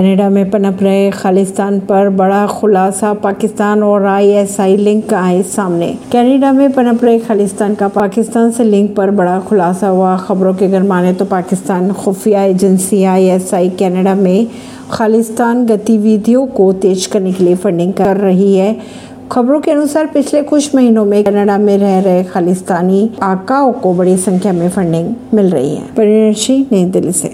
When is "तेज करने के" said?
16.72-17.44